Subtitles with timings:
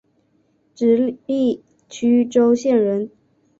[0.73, 0.97] 直
[1.27, 3.11] 隶曲周县人。